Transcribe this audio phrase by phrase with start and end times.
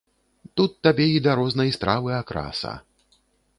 [0.59, 2.75] Тут табе і да рознай стравы акраса.